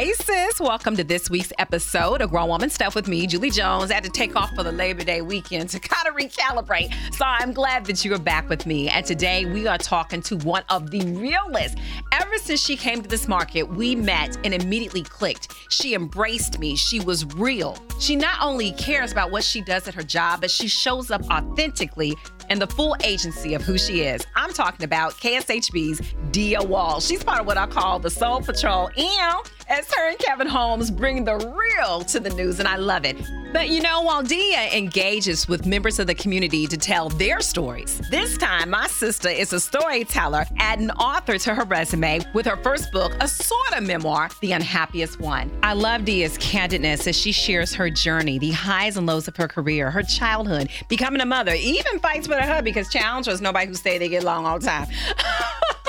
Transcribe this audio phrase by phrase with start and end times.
[0.00, 0.58] Hey, sis.
[0.58, 3.90] Welcome to this week's episode of Grown Woman Stuff with me, Julie Jones.
[3.90, 6.94] I had to take off for the Labor Day weekend to kind of recalibrate.
[7.12, 8.88] So I'm glad that you are back with me.
[8.88, 11.76] And today we are talking to one of the realest.
[12.12, 15.52] Ever since she came to this market, we met and immediately clicked.
[15.68, 16.76] She embraced me.
[16.76, 17.76] She was real.
[17.98, 21.22] She not only cares about what she does at her job, but she shows up
[21.30, 22.16] authentically
[22.48, 24.26] and the full agency of who she is.
[24.34, 27.00] I'm talking about KSHB's Dia Wall.
[27.00, 28.88] She's part of what I call the Soul Patrol.
[28.96, 33.04] And as her and Kevin Holmes bring the real to the news, and I love
[33.04, 33.16] it.
[33.52, 38.00] But you know, while Dia engages with members of the community to tell their stories,
[38.10, 42.92] this time my sister is a storyteller, adding author to her resume with her first
[42.92, 45.50] book, a sort of memoir, The Unhappiest One.
[45.62, 49.48] I love Dia's candidness as she shares her journey, the highs and lows of her
[49.48, 53.68] career, her childhood, becoming a mother, even fights with her husband because challenge was nobody
[53.68, 54.86] who stay they get along all the time.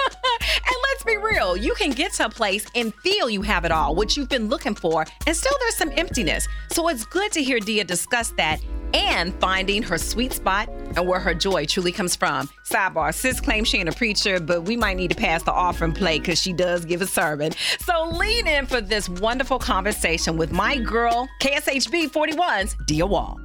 [1.02, 3.96] let's be real, you can get to a place and feel you have it all,
[3.96, 6.48] what you've been looking for, and still there's some emptiness.
[6.72, 8.62] So it's good to hear Dia discuss that
[8.94, 12.50] and finding her sweet spot and where her joy truly comes from.
[12.70, 15.94] Sidebar, sis claims she ain't a preacher, but we might need to pass the offering
[15.94, 17.54] plate because she does give a sermon.
[17.80, 23.41] So lean in for this wonderful conversation with my girl, KSHB 41's Dia Wall.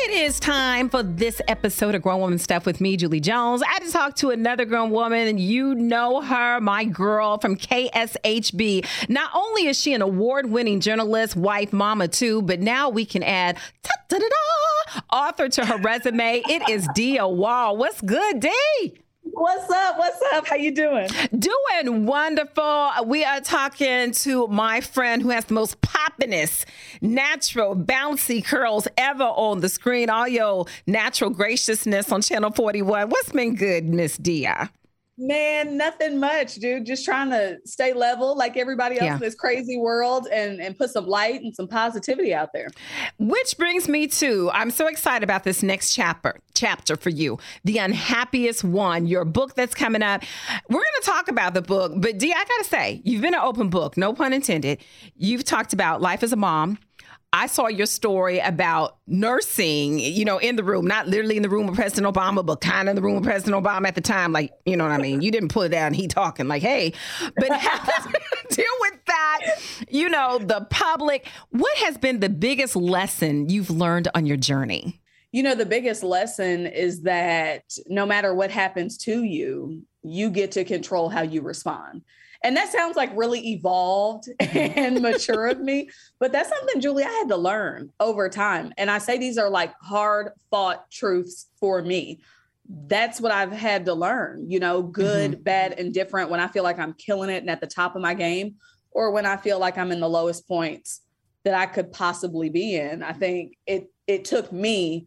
[0.00, 3.62] It is time for this episode of Grown Woman Stuff with me, Julie Jones.
[3.62, 8.86] I just talked to another grown woman, and you know her, my girl from KSHB.
[9.08, 13.24] Not only is she an award winning journalist, wife, mama, too, but now we can
[13.24, 13.58] add
[15.12, 16.42] author to her resume.
[16.48, 17.76] It is Dia Wall.
[17.76, 19.00] What's good, Dee?
[19.22, 19.98] What's up?
[19.98, 20.46] What's up?
[20.48, 21.08] How you doing?
[21.36, 22.90] Doing wonderful.
[23.06, 26.64] We are talking to my friend who has the most poppiness,
[27.00, 30.10] natural, bouncy curls ever on the screen.
[30.10, 33.10] All your natural graciousness on Channel 41.
[33.10, 34.70] What's been good, Miss Dia?
[35.20, 36.86] Man, nothing much, dude.
[36.86, 39.14] Just trying to stay level like everybody else yeah.
[39.14, 42.68] in this crazy world and, and put some light and some positivity out there.
[43.18, 47.38] Which brings me to I'm so excited about this next chapter chapter for you.
[47.64, 50.22] The Unhappiest One, your book that's coming up.
[50.68, 53.70] We're gonna talk about the book, but D, I gotta say, you've been an open
[53.70, 54.78] book, no pun intended.
[55.16, 56.78] You've talked about life as a mom,
[57.32, 61.50] I saw your story about nursing, you know, in the room, not literally in the
[61.50, 64.00] room with President Obama, but kind of in the room with President Obama at the
[64.00, 64.32] time.
[64.32, 65.20] Like, you know what I mean?
[65.20, 66.94] You didn't pull it down, he talking like, hey,
[67.36, 67.48] but
[68.50, 69.40] deal with that,
[69.90, 71.26] you know, the public.
[71.50, 75.02] What has been the biggest lesson you've learned on your journey?
[75.30, 80.52] You know, the biggest lesson is that no matter what happens to you, you get
[80.52, 82.02] to control how you respond.
[82.44, 85.90] And that sounds like really evolved and mature of me,
[86.20, 88.72] but that's something, Julie, I had to learn over time.
[88.78, 92.20] And I say these are like hard fought truths for me.
[92.86, 95.42] That's what I've had to learn, you know, good, mm-hmm.
[95.42, 98.02] bad, and different when I feel like I'm killing it and at the top of
[98.02, 98.56] my game,
[98.90, 101.00] or when I feel like I'm in the lowest points
[101.44, 103.02] that I could possibly be in.
[103.02, 105.06] I think it it took me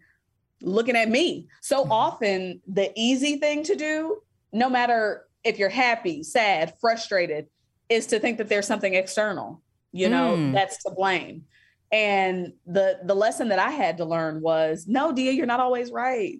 [0.62, 1.48] looking at me.
[1.62, 1.92] So mm-hmm.
[1.92, 4.22] often the easy thing to do,
[4.52, 7.48] no matter if you're happy, sad, frustrated,
[7.90, 10.54] is to think that there's something external, you know, mm.
[10.54, 11.44] that's to blame.
[11.92, 15.92] And the the lesson that I had to learn was no, Dia, you're not always
[15.92, 16.40] right.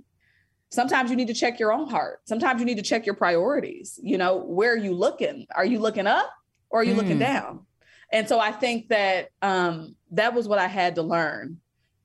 [0.70, 2.22] Sometimes you need to check your own heart.
[2.24, 4.00] Sometimes you need to check your priorities.
[4.02, 5.46] You know, where are you looking?
[5.54, 6.32] Are you looking up
[6.70, 6.98] or are you mm.
[6.98, 7.66] looking down?
[8.14, 11.58] And so I think that um, that was what I had to learn.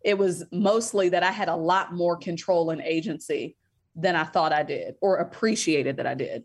[0.04, 3.56] It was mostly that I had a lot more control and agency
[3.96, 6.44] than I thought I did or appreciated that I did.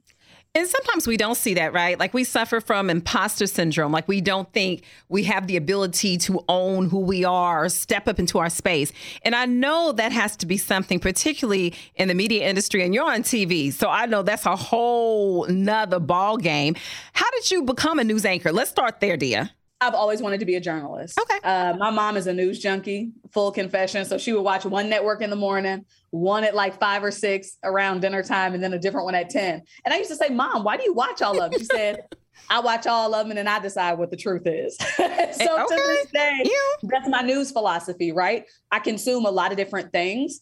[0.53, 1.97] And sometimes we don't see that, right?
[1.97, 3.93] Like we suffer from imposter syndrome.
[3.93, 8.19] Like we don't think we have the ability to own who we are, step up
[8.19, 8.91] into our space.
[9.23, 13.09] And I know that has to be something, particularly in the media industry, and you're
[13.09, 13.71] on TV.
[13.71, 16.75] So I know that's a whole nother ball game.
[17.13, 18.51] How did you become a news anchor?
[18.51, 19.51] Let's start there, Dia.
[19.81, 21.19] I've always wanted to be a journalist.
[21.19, 21.39] Okay.
[21.43, 24.05] Uh, my mom is a news junkie, full confession.
[24.05, 27.57] So she would watch one network in the morning, one at like five or six
[27.63, 29.63] around dinner time, and then a different one at 10.
[29.83, 31.59] And I used to say, Mom, why do you watch all of them?
[31.59, 32.05] She said,
[32.47, 34.77] I watch all of them and then I decide what the truth is.
[34.97, 35.35] so okay.
[35.39, 36.89] to this day, yeah.
[36.89, 38.45] that's my news philosophy, right?
[38.71, 40.41] I consume a lot of different things.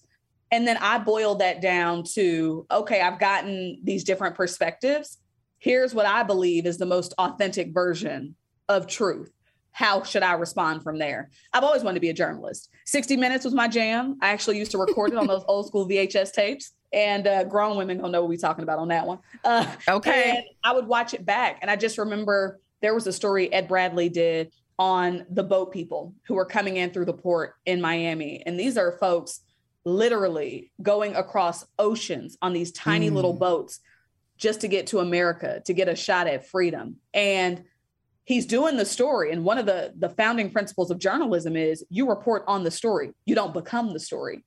[0.51, 5.17] And then I boil that down to okay, I've gotten these different perspectives.
[5.59, 8.35] Here's what I believe is the most authentic version
[8.69, 9.33] of truth.
[9.71, 11.29] How should I respond from there?
[11.53, 12.69] I've always wanted to be a journalist.
[12.85, 14.17] 60 Minutes was my jam.
[14.21, 16.71] I actually used to record it on those old school VHS tapes.
[16.91, 19.19] And uh, grown women don't know what we're talking about on that one.
[19.43, 20.43] Uh, okay.
[20.63, 21.59] I would watch it back.
[21.61, 26.15] And I just remember there was a story Ed Bradley did on the boat people
[26.25, 28.41] who were coming in through the port in Miami.
[28.45, 29.41] And these are folks
[29.85, 33.13] literally going across oceans on these tiny mm.
[33.13, 33.79] little boats
[34.37, 36.95] just to get to America, to get a shot at freedom.
[37.13, 37.65] And
[38.29, 39.31] he's doing the story.
[39.31, 43.11] And one of the the founding principles of journalism is you report on the story.
[43.25, 44.45] You don't become the story.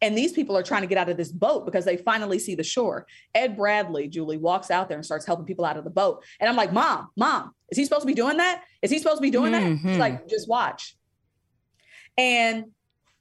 [0.00, 2.54] And these people are trying to get out of this boat because they finally see
[2.54, 3.06] the shore.
[3.34, 6.24] Ed bradley julie walks out there and starts helping people out of the boat.
[6.40, 8.62] And i'm like mom mom is he supposed to be doing that?
[8.82, 9.84] Is he supposed to be doing mm-hmm.
[9.84, 10.96] that She's like just watch.
[12.16, 12.66] And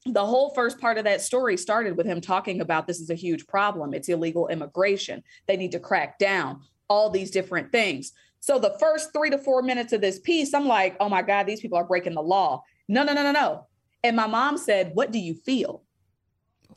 [0.06, 3.16] the whole first part of that story started with him talking about this is a
[3.16, 3.96] huge problem.
[3.96, 5.24] It's illegal immigration.
[5.48, 6.62] They need to crack down.
[6.90, 8.12] All these different things
[8.44, 11.46] so the first three to four minutes of this piece, I'm like, oh my God,
[11.46, 12.62] these people are breaking the law.
[12.90, 13.68] No, no, no, no, no.
[14.04, 15.82] And my mom said, what do you feel?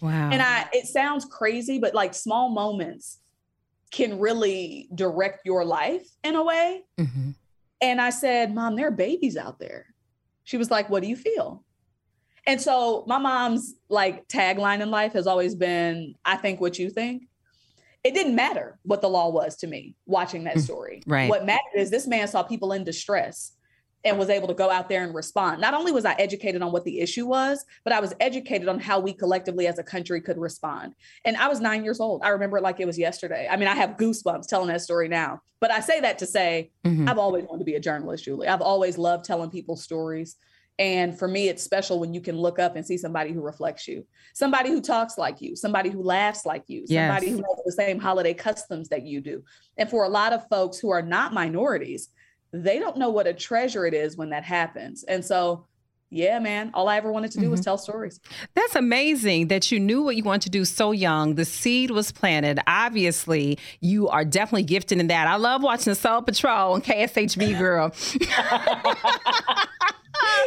[0.01, 0.31] Wow.
[0.31, 3.19] And I, it sounds crazy, but like small moments
[3.91, 6.85] can really direct your life in a way.
[7.01, 7.31] Mm-hmm.
[7.81, 9.87] And I said, Mom, there are babies out there.
[10.45, 11.65] She was like, What do you feel?
[12.47, 16.91] And so my mom's like tagline in life has always been, I think what you
[16.91, 17.25] think
[18.07, 21.03] it didn't matter what the law was to me watching that mm, story.
[21.09, 21.29] Right.
[21.29, 23.53] What mattered is this man saw people in distress
[24.05, 25.61] and was able to go out there and respond.
[25.61, 28.79] Not only was I educated on what the issue was, but I was educated on
[28.79, 30.95] how we collectively as a country could respond.
[31.25, 32.23] And I was nine years old.
[32.23, 33.49] I remember it like it was yesterday.
[33.51, 35.41] I mean, I have goosebumps telling that story now.
[35.59, 37.09] But I say that to say mm-hmm.
[37.09, 38.47] I've always wanted to be a journalist, Julie.
[38.47, 40.37] I've always loved telling people stories.
[40.79, 43.89] And for me, it's special when you can look up and see somebody who reflects
[43.89, 47.09] you, somebody who talks like you, somebody who laughs like you, yes.
[47.09, 49.43] somebody who knows the same holiday customs that you do.
[49.79, 52.11] And for a lot of folks who are not minorities,
[52.53, 55.03] they don't know what a treasure it is when that happens.
[55.05, 55.67] And so,
[56.11, 57.53] yeah, man, all I ever wanted to do mm-hmm.
[57.53, 58.21] was tell stories.
[58.55, 61.35] That's amazing that you knew what you wanted to do so young.
[61.35, 62.61] The seed was planted.
[62.67, 65.27] Obviously, you are definitely gifted in that.
[65.27, 67.93] I love watching Soul Patrol and KSHB Girl.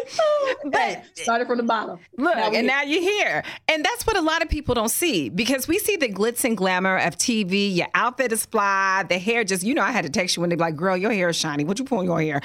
[0.65, 1.99] but started from the bottom.
[2.17, 2.63] Look, now and here.
[2.63, 3.43] now you're here.
[3.67, 6.57] And that's what a lot of people don't see because we see the glitz and
[6.57, 7.75] glamour of TV.
[7.75, 10.49] Your outfit is fly, the hair just, you know, I had to text you when
[10.49, 11.63] they are like, girl, your hair is shiny.
[11.63, 12.41] What you pulling your hair?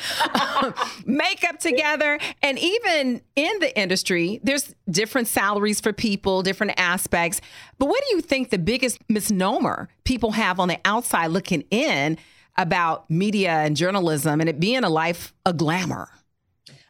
[1.07, 2.19] Makeup together.
[2.43, 7.41] And even in the industry, there's different salaries for people, different aspects.
[7.79, 12.19] But what do you think the biggest misnomer people have on the outside looking in
[12.57, 16.09] about media and journalism and it being a life of glamour?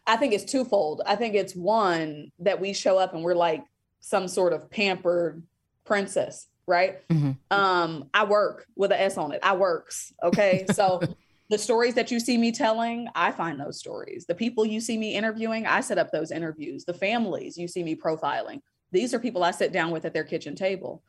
[0.07, 1.03] I think it's twofold.
[1.07, 3.65] I think it's one that we show up and we're like
[4.01, 5.43] some sort of pampered
[5.85, 7.07] princess, right?
[7.09, 7.33] Mm-hmm.
[7.51, 9.41] Um, I work with an S on it.
[9.43, 10.13] I works.
[10.23, 10.67] Okay.
[10.75, 11.01] So
[11.51, 14.27] the stories that you see me telling, I find those stories.
[14.27, 16.85] The people you see me interviewing, I set up those interviews.
[16.85, 18.61] The families you see me profiling,
[18.93, 21.03] these are people I sit down with at their kitchen table.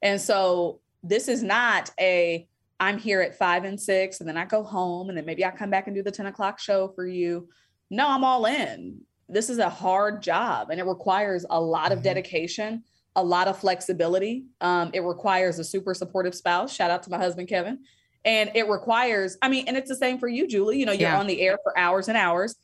[0.00, 2.46] And so this is not a
[2.80, 5.52] I'm here at five and six, and then I go home, and then maybe I
[5.52, 7.48] come back and do the 10 o'clock show for you
[7.92, 9.02] no, I'm all in.
[9.28, 11.98] This is a hard job and it requires a lot mm-hmm.
[11.98, 12.84] of dedication,
[13.14, 14.46] a lot of flexibility.
[14.62, 16.74] Um, it requires a super supportive spouse.
[16.74, 17.80] Shout out to my husband, Kevin.
[18.24, 20.78] And it requires, I mean, and it's the same for you, Julie.
[20.78, 21.20] You know, you're yeah.
[21.20, 22.56] on the air for hours and hours.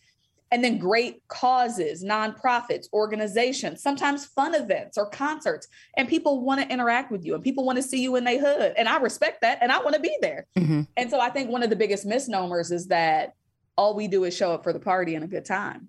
[0.50, 5.68] And then great causes, nonprofits, organizations, sometimes fun events or concerts.
[5.98, 8.40] And people want to interact with you and people want to see you in their
[8.40, 8.72] hood.
[8.78, 10.46] And I respect that and I want to be there.
[10.58, 10.82] Mm-hmm.
[10.96, 13.34] And so I think one of the biggest misnomers is that
[13.78, 15.88] all we do is show up for the party and a good time.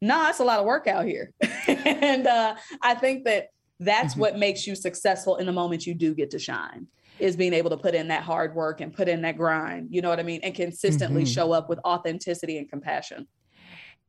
[0.00, 1.32] No, it's a lot of work out here.
[1.68, 4.20] and uh, I think that that's mm-hmm.
[4.20, 6.86] what makes you successful in the moment you do get to shine
[7.18, 10.00] is being able to put in that hard work and put in that grind, you
[10.00, 10.40] know what I mean?
[10.42, 11.32] And consistently mm-hmm.
[11.32, 13.28] show up with authenticity and compassion.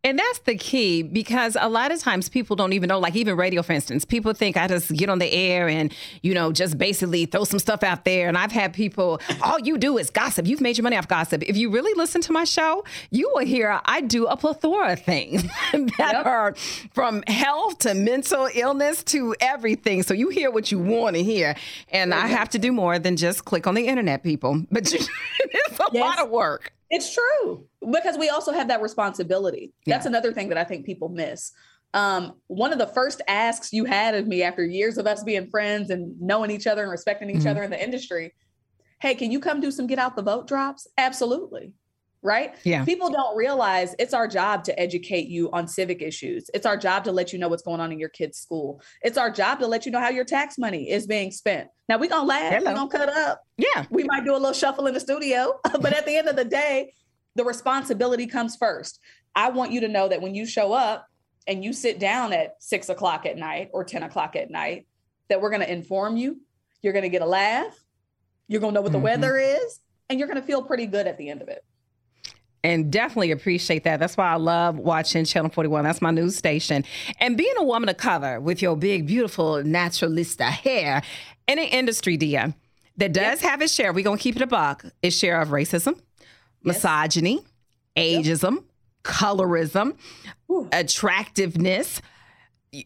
[0.04, 3.38] And that's the key because a lot of times people don't even know, like even
[3.38, 5.94] radio, for instance, people think I just get on the air and,
[6.24, 8.28] you know, just basically throw some stuff out there.
[8.28, 10.48] And I've had people, all you do is gossip.
[10.48, 11.44] You've made your money off gossip.
[11.44, 15.02] If you really listen to my show, you will hear I do a plethora of
[15.02, 16.26] things that yep.
[16.26, 16.56] are
[16.94, 20.02] from health to mental illness to everything.
[20.02, 21.56] So you hear what you want to hear.
[21.90, 24.66] And I have to do more than just click on the internet, people.
[24.72, 25.94] But it's a yes.
[25.94, 26.74] lot of work.
[26.92, 29.74] It's true because we also have that responsibility.
[29.88, 30.10] That's yeah.
[30.10, 31.52] another thing that I think people miss.
[31.94, 35.50] Um, one of the first asks you had of me after years of us being
[35.50, 37.48] friends and knowing each other and respecting each mm-hmm.
[37.48, 38.34] other in the industry
[39.02, 40.88] hey, can you come do some get out the vote drops?
[40.98, 41.74] Absolutely.
[42.24, 42.54] Right?
[42.64, 42.86] Yeah.
[42.86, 46.52] People don't realize it's our job to educate you on civic issues.
[46.54, 48.80] It's our job to let you know what's going on in your kid's school.
[49.02, 51.70] It's our job to let you know how your tax money is being spent.
[51.90, 53.42] Now we're gonna laugh, we're gonna cut up.
[53.58, 53.86] Yeah.
[53.90, 56.46] We might do a little shuffle in the studio, but at the end of the
[56.46, 56.94] day,
[57.36, 59.00] the responsibility comes first.
[59.36, 61.08] I want you to know that when you show up
[61.48, 64.86] and you sit down at six o'clock at night or 10 o'clock at night,
[65.30, 66.42] that we're going to inform you.
[66.82, 67.74] You're going to get a laugh.
[68.48, 69.00] You're going to know what mm-hmm.
[69.00, 71.64] the weather is, and you're going to feel pretty good at the end of it.
[72.64, 74.00] And definitely appreciate that.
[74.00, 75.84] That's why I love watching Channel 41.
[75.84, 76.84] That's my news station.
[77.20, 81.02] And being a woman of color with your big, beautiful naturalista hair
[81.48, 82.54] in an industry, Dia,
[82.98, 85.50] that does have its share, we're going to keep it a buck, its share of
[85.50, 85.96] racism,
[86.64, 86.76] yes.
[86.76, 87.44] misogyny,
[87.98, 88.64] ageism, yep.
[89.04, 89.98] colorism,
[90.52, 90.70] Ooh.
[90.72, 92.00] attractiveness,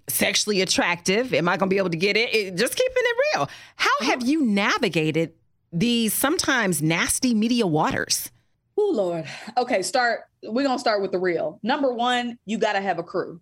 [0.07, 1.33] sexually attractive.
[1.33, 2.33] Am I going to be able to get it?
[2.33, 2.55] it?
[2.55, 3.49] Just keeping it real.
[3.75, 5.33] How have you navigated
[5.73, 8.31] these sometimes nasty media waters?
[8.77, 9.25] Oh, Lord.
[9.57, 10.21] Okay, start.
[10.43, 11.59] We're going to start with the real.
[11.63, 13.41] Number one, you got to have a crew.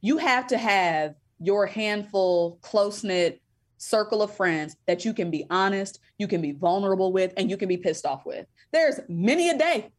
[0.00, 3.40] You have to have your handful, close knit
[3.76, 7.56] circle of friends that you can be honest, you can be vulnerable with, and you
[7.56, 8.46] can be pissed off with.
[8.72, 9.90] There's many a day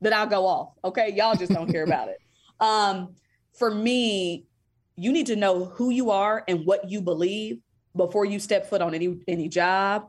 [0.00, 0.70] that I'll go off.
[0.84, 1.12] Okay.
[1.14, 2.18] Y'all just don't care about it.
[2.60, 3.16] Um,
[3.58, 4.46] for me,
[4.94, 7.58] you need to know who you are and what you believe
[7.96, 10.08] before you step foot on any any job,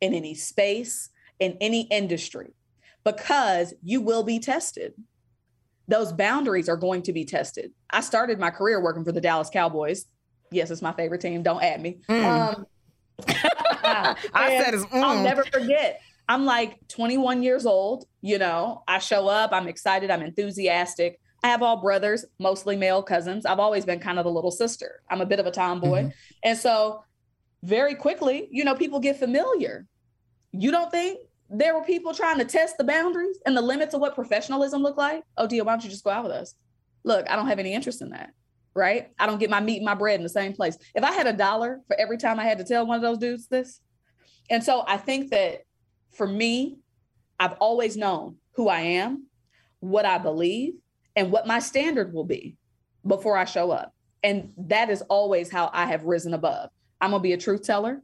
[0.00, 2.54] in any space, in any industry,
[3.04, 4.94] because you will be tested.
[5.88, 7.72] Those boundaries are going to be tested.
[7.90, 10.06] I started my career working for the Dallas Cowboys.
[10.50, 11.42] Yes, it's my favorite team.
[11.42, 12.00] Don't add me.
[12.08, 12.24] Mm.
[12.24, 12.66] Um,
[13.84, 14.16] I
[14.62, 15.02] said it's, mm.
[15.02, 16.00] I'll never forget.
[16.28, 18.04] I'm like 21 years old.
[18.20, 19.52] You know, I show up.
[19.52, 20.10] I'm excited.
[20.10, 21.18] I'm enthusiastic.
[21.42, 23.44] I have all brothers, mostly male cousins.
[23.44, 25.02] I've always been kind of the little sister.
[25.10, 26.02] I'm a bit of a tomboy.
[26.02, 26.08] Mm-hmm.
[26.44, 27.02] And so,
[27.64, 29.86] very quickly, you know, people get familiar.
[30.52, 31.18] You don't think
[31.52, 34.98] there were people trying to test the boundaries and the limits of what professionalism looked
[34.98, 35.22] like?
[35.36, 36.54] Oh, dear, why don't you just go out with us?
[37.04, 38.32] Look, I don't have any interest in that.
[38.74, 39.10] Right?
[39.18, 40.78] I don't get my meat and my bread in the same place.
[40.94, 43.18] If I had a dollar for every time I had to tell one of those
[43.18, 43.80] dudes this,
[44.48, 45.64] and so I think that
[46.12, 46.78] for me,
[47.38, 49.26] I've always known who I am,
[49.80, 50.74] what I believe,
[51.14, 52.56] and what my standard will be
[53.06, 53.94] before I show up.
[54.22, 56.70] And that is always how I have risen above.
[57.00, 58.00] I'm gonna be a truth teller.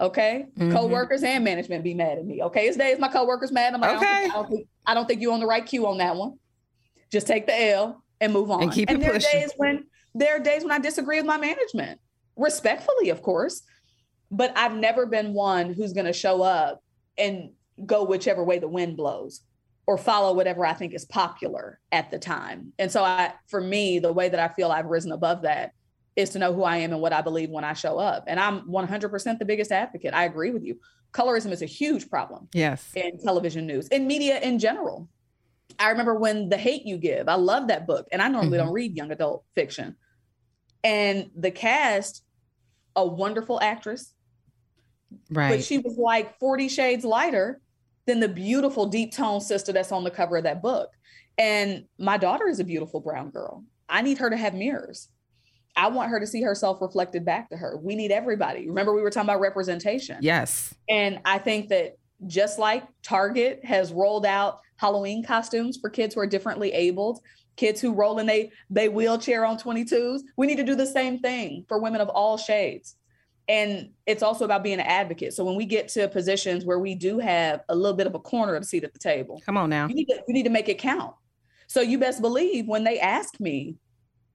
[0.00, 0.46] Okay.
[0.58, 0.72] Mm-hmm.
[0.72, 2.42] Co-workers and management be mad at me.
[2.42, 2.66] Okay.
[2.66, 3.74] It's days my co-workers mad.
[3.74, 4.06] I'm like, okay.
[4.06, 5.98] I don't, think, I, don't think, I don't think you're on the right cue on
[5.98, 6.38] that one.
[7.12, 8.62] Just take the L and move on.
[8.62, 9.28] And keep and there pushing.
[9.28, 12.00] are days when there are days when I disagree with my management.
[12.36, 13.62] Respectfully, of course.
[14.30, 16.82] But I've never been one who's gonna show up
[17.18, 17.50] and
[17.84, 19.42] go whichever way the wind blows
[19.86, 22.72] or follow whatever I think is popular at the time.
[22.78, 25.72] And so I for me, the way that I feel I've risen above that
[26.20, 28.24] is to know who I am and what I believe when I show up.
[28.26, 30.14] And I'm 100% the biggest advocate.
[30.14, 30.78] I agree with you.
[31.12, 32.48] Colorism is a huge problem.
[32.54, 32.90] Yes.
[32.94, 35.08] In television news, in media in general.
[35.78, 38.06] I remember when The Hate You Give, I love that book.
[38.12, 38.66] And I normally mm-hmm.
[38.66, 39.96] don't read young adult fiction.
[40.82, 42.22] And the cast,
[42.96, 44.12] a wonderful actress.
[45.30, 45.50] Right.
[45.50, 47.60] But she was like 40 shades lighter
[48.06, 50.90] than the beautiful deep tone sister that's on the cover of that book.
[51.38, 53.64] And my daughter is a beautiful brown girl.
[53.88, 55.08] I need her to have mirrors.
[55.80, 57.78] I want her to see herself reflected back to her.
[57.78, 58.68] We need everybody.
[58.68, 60.18] Remember, we were talking about representation.
[60.20, 60.74] Yes.
[60.90, 61.96] And I think that
[62.26, 67.20] just like Target has rolled out Halloween costumes for kids who are differently abled,
[67.56, 71.18] kids who roll in they they wheelchair on 22s, we need to do the same
[71.18, 72.96] thing for women of all shades
[73.48, 75.32] and it's also about being an advocate.
[75.32, 78.20] So when we get to positions where we do have a little bit of a
[78.20, 80.44] corner of a seat at the table, come on now, you need to, you need
[80.44, 81.16] to make it count.
[81.66, 83.76] So you best believe when they ask me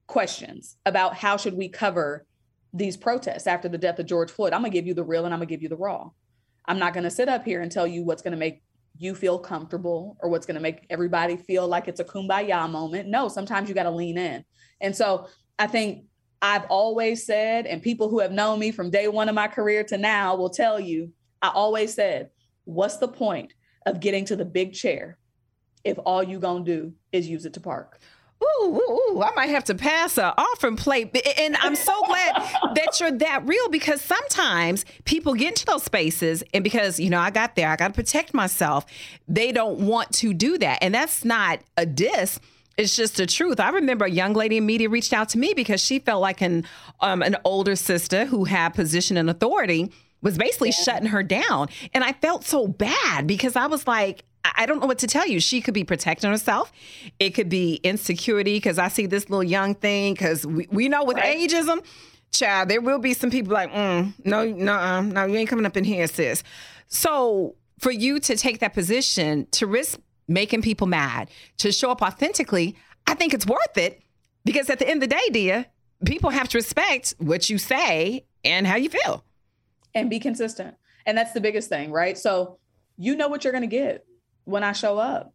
[0.06, 2.26] questions about how should we cover
[2.72, 5.32] these protests after the death of George Floyd, I'm gonna give you the real and
[5.32, 6.10] I'm gonna give you the raw.
[6.66, 8.62] I'm not gonna sit up here and tell you what's gonna make
[8.98, 13.08] you feel comfortable or what's gonna make everybody feel like it's a kumbaya moment.
[13.08, 14.44] No, sometimes you gotta lean in.
[14.80, 16.04] And so I think
[16.42, 19.84] I've always said, and people who have known me from day one of my career
[19.84, 22.30] to now will tell you, I always said,
[22.64, 23.54] what's the point
[23.86, 25.18] of getting to the big chair
[25.82, 28.00] if all you gonna do is use it to park?
[28.42, 31.16] Ooh, ooh, ooh, I might have to pass a offering plate.
[31.38, 32.34] And I'm so glad
[32.74, 37.20] that you're that real because sometimes people get into those spaces and because, you know,
[37.20, 38.84] I got there, I got to protect myself.
[39.26, 40.82] They don't want to do that.
[40.82, 42.38] And that's not a diss
[42.76, 43.58] it's just the truth.
[43.58, 46.42] I remember a young lady in media reached out to me because she felt like
[46.42, 46.64] an
[47.00, 49.90] um, an older sister who had position and authority
[50.22, 50.84] was basically yeah.
[50.84, 54.24] shutting her down, and I felt so bad because I was like,
[54.56, 55.40] I don't know what to tell you.
[55.40, 56.72] She could be protecting herself.
[57.18, 61.04] It could be insecurity because I see this little young thing because we, we know
[61.04, 61.36] with right.
[61.38, 61.84] ageism,
[62.30, 65.76] child, there will be some people like, mm, no, no, no, you ain't coming up
[65.76, 66.42] in here, sis.
[66.88, 69.98] So for you to take that position to risk
[70.28, 72.76] making people mad, to show up authentically,
[73.06, 74.02] I think it's worth it
[74.44, 75.66] because at the end of the day, dear,
[76.04, 79.24] people have to respect what you say and how you feel.
[79.94, 80.76] And be consistent.
[81.06, 82.18] And that's the biggest thing, right?
[82.18, 82.58] So
[82.96, 84.04] you know what you're going to get
[84.46, 85.34] when I show up.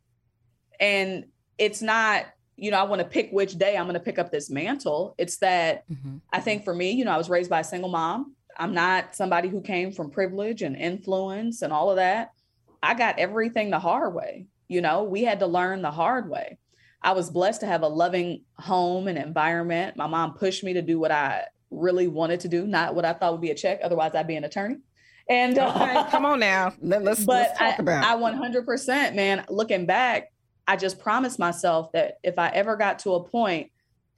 [0.79, 1.25] And
[1.59, 2.25] it's not,
[2.55, 5.13] you know, I want to pick which day I'm going to pick up this mantle.
[5.19, 6.17] It's that mm-hmm.
[6.33, 8.35] I think for me, you know, I was raised by a single mom.
[8.57, 12.31] I'm not somebody who came from privilege and influence and all of that.
[12.81, 14.47] I got everything the hard way.
[14.67, 16.57] You know, we had to learn the hard way.
[17.03, 19.97] I was blessed to have a loving home and environment.
[19.97, 23.13] My mom pushed me to do what I really wanted to do, not what I
[23.13, 23.79] thought would be a check.
[23.83, 24.77] Otherwise, I'd be an attorney.
[25.31, 28.03] And uh, come on now, Let, us but let's talk I, about.
[28.03, 29.45] I 100%, man.
[29.47, 30.29] Looking back,
[30.67, 33.71] I just promised myself that if I ever got to a point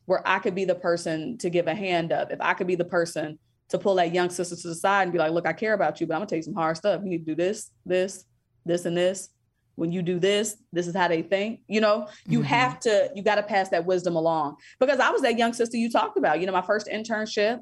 [0.05, 2.73] where I could be the person to give a hand up, if I could be
[2.73, 3.37] the person
[3.69, 6.01] to pull that young sister to the side and be like, look, I care about
[6.01, 7.01] you, but I'm gonna tell you some hard stuff.
[7.03, 8.25] You need to do this, this,
[8.65, 9.29] this, and this.
[9.75, 11.61] When you do this, this is how they think.
[11.67, 12.47] You know, you mm-hmm.
[12.47, 14.57] have to, you got to pass that wisdom along.
[14.79, 16.39] Because I was that young sister you talked about.
[16.39, 17.59] You know, my first internship,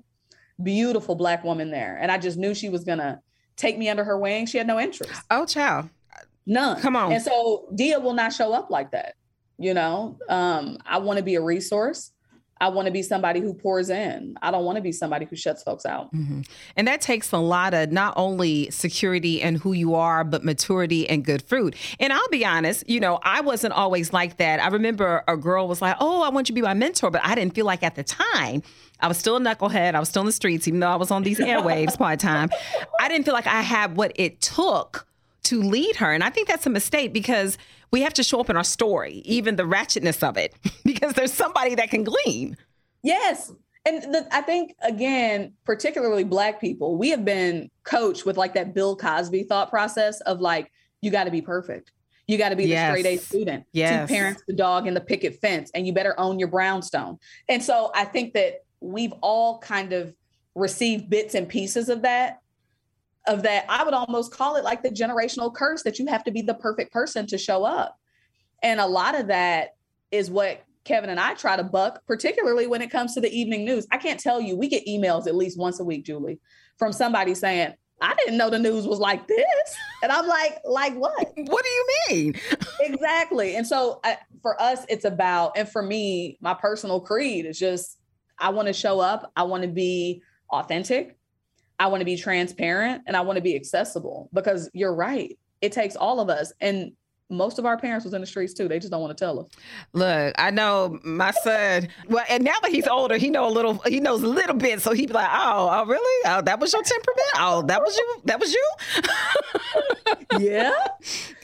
[0.62, 1.98] beautiful black woman there.
[2.01, 3.22] And I just knew she was gonna
[3.62, 4.46] take me under her wing.
[4.46, 5.22] She had no interest.
[5.30, 5.89] Oh, child.
[6.46, 6.82] None.
[6.82, 7.13] Come on.
[7.13, 9.15] And so Dia will not show up like that.
[9.58, 12.12] You know, um, I want to be a resource.
[12.62, 14.36] I want to be somebody who pours in.
[14.44, 16.13] I don't want to be somebody who shuts folks out.
[16.13, 16.41] Mm-hmm.
[16.77, 21.10] And that takes a lot of not only security and who you are, but maturity
[21.10, 21.75] and good fruit.
[22.00, 24.62] And I'll be honest, you know, I wasn't always like that.
[24.62, 27.10] I remember a girl was like, Oh, I want you to be my mentor.
[27.10, 28.62] But I didn't feel like at the time,
[29.00, 29.96] I was still a knucklehead.
[29.96, 32.51] I was still in the streets, even though I was on these airwaves part time.
[33.00, 35.08] I didn't feel like I had what it took
[35.43, 36.12] to lead her.
[36.12, 37.57] And I think that's a mistake because
[37.91, 40.53] we have to show up in our story, even the ratchetness of it,
[40.86, 42.57] because there's somebody that can glean.
[43.03, 43.51] Yes.
[43.86, 48.74] And the, I think, again, particularly Black people, we have been coached with like that
[48.74, 50.71] Bill Cosby thought process of like,
[51.01, 51.91] you got to be perfect.
[52.27, 52.93] You got to be yes.
[52.93, 53.65] the straight A student.
[53.74, 54.07] Yes.
[54.07, 57.17] Two parents, the dog, and the picket fence, and you better own your brownstone.
[57.50, 60.13] And so I think that we've all kind of
[60.55, 62.40] received bits and pieces of that
[63.28, 66.32] of that i would almost call it like the generational curse that you have to
[66.32, 67.98] be the perfect person to show up
[68.63, 69.75] and a lot of that
[70.12, 73.63] is what kevin and i try to buck particularly when it comes to the evening
[73.63, 76.40] news i can't tell you we get emails at least once a week julie
[76.78, 79.75] from somebody saying I didn't know the news was like this.
[80.01, 81.32] And I'm like, like what?
[81.38, 82.36] What do you mean?
[82.82, 83.56] exactly.
[83.56, 88.00] And so I, for us, it's about, and for me, my personal creed is just,
[88.40, 89.32] I want to show up.
[89.36, 91.18] I want to be authentic.
[91.82, 95.36] I want to be transparent and I want to be accessible because you're right.
[95.62, 96.54] It takes all of us.
[96.62, 96.92] And
[97.32, 98.68] most of our parents was in the streets too.
[98.68, 99.48] They just don't want to tell us.
[99.94, 101.88] Look, I know my son.
[102.08, 103.80] Well, and now that he's older, he know a little.
[103.88, 106.28] He knows a little bit, so he'd be like, "Oh, oh, really?
[106.28, 107.30] Oh, that was your temperament?
[107.38, 108.22] Oh, that was you?
[108.26, 108.70] That was you?"
[110.39, 110.74] yeah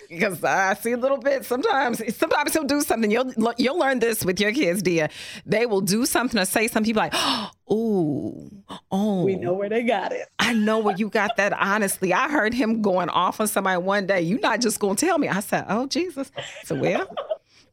[0.09, 1.45] because I see a little bit.
[1.45, 3.09] Sometimes, sometimes he'll do something.
[3.11, 5.09] You'll you'll learn this with your kids, dear.
[5.45, 6.89] They will do something or say something.
[6.89, 7.13] People like,
[7.69, 8.49] oh,
[8.91, 9.23] oh.
[9.23, 10.27] We know where they got it.
[10.39, 11.53] I know where you got that.
[11.53, 14.21] Honestly, I heard him going off on somebody one day.
[14.21, 15.27] You're not just gonna tell me.
[15.27, 16.31] I said, oh Jesus.
[16.65, 17.13] So well.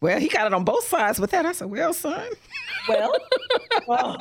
[0.01, 1.47] Well, he got it on both sides with that.
[1.47, 2.29] I said, well, son.
[2.89, 3.17] Well,
[3.89, 4.19] well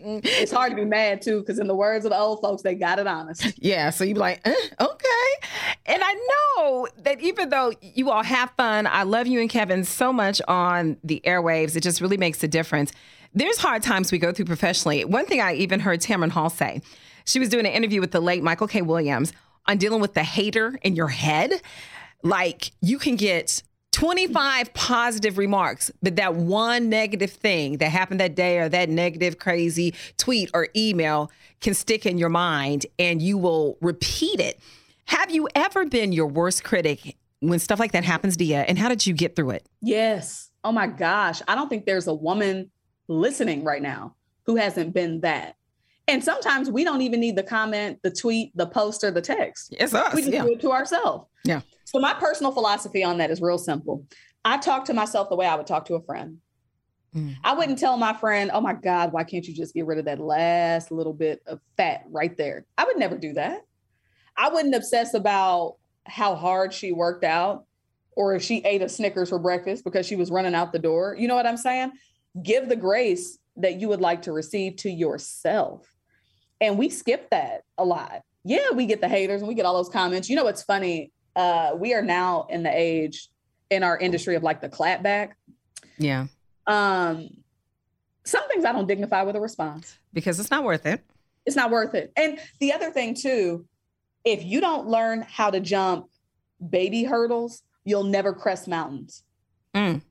[0.24, 2.74] it's hard to be mad too, because in the words of the old folks, they
[2.74, 3.46] got it honest.
[3.60, 3.90] Yeah.
[3.90, 5.48] So you be like, eh, okay.
[5.86, 6.14] And I
[6.56, 10.40] know that even though you all have fun, I love you and Kevin so much
[10.46, 11.76] on the airwaves.
[11.76, 12.92] It just really makes a difference.
[13.34, 15.04] There's hard times we go through professionally.
[15.04, 16.82] One thing I even heard Tamron Hall say,
[17.24, 18.80] she was doing an interview with the late Michael K.
[18.80, 19.32] Williams
[19.66, 21.60] on dealing with the hater in your head.
[22.22, 28.34] Like you can get 25 positive remarks, but that one negative thing that happened that
[28.34, 33.38] day or that negative, crazy tweet or email can stick in your mind and you
[33.38, 34.60] will repeat it.
[35.06, 38.56] Have you ever been your worst critic when stuff like that happens to you?
[38.56, 39.66] And how did you get through it?
[39.80, 40.50] Yes.
[40.64, 41.40] Oh my gosh.
[41.48, 42.70] I don't think there's a woman
[43.08, 45.56] listening right now who hasn't been that.
[46.06, 49.74] And sometimes we don't even need the comment, the tweet, the post, or the text.
[49.78, 50.14] It's us.
[50.14, 50.42] We just yeah.
[50.42, 51.26] do it to ourselves.
[51.44, 51.60] Yeah.
[51.88, 54.04] So my personal philosophy on that is real simple.
[54.44, 56.36] I talk to myself the way I would talk to a friend.
[57.14, 57.36] Mm.
[57.42, 60.04] I wouldn't tell my friend, "Oh my God, why can't you just get rid of
[60.04, 63.62] that last little bit of fat right there?" I would never do that.
[64.36, 67.64] I wouldn't obsess about how hard she worked out
[68.12, 71.16] or if she ate a Snickers for breakfast because she was running out the door.
[71.18, 71.92] You know what I'm saying?
[72.42, 75.90] Give the grace that you would like to receive to yourself.
[76.60, 78.20] And we skip that a lot.
[78.44, 80.28] Yeah, we get the haters and we get all those comments.
[80.28, 81.12] You know what's funny?
[81.38, 83.28] Uh, we are now in the age
[83.70, 85.30] in our industry of like the clapback.
[85.96, 86.26] Yeah.
[86.66, 87.28] Um,
[88.24, 91.02] some things I don't dignify with a response because it's not worth it.
[91.46, 92.12] It's not worth it.
[92.16, 93.64] And the other thing too,
[94.24, 96.10] if you don't learn how to jump
[96.68, 99.22] baby hurdles, you'll never crest mountains.
[99.74, 100.02] Mm.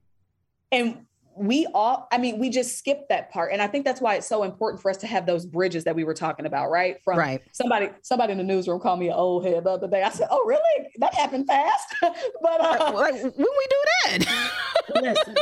[0.72, 1.06] And
[1.38, 3.52] we all i mean we just skipped that part.
[3.52, 5.96] And i think that's why it's so important for us to have those bridges that
[5.96, 6.98] we were talking about right?
[7.04, 7.42] From right.
[7.52, 10.04] somebody somebody in the newsroom called me an old head the other day.
[10.04, 10.88] I said oh really?
[10.98, 11.96] That happened fast.
[12.42, 14.52] But uh, when we do that?
[14.96, 15.36] Listen,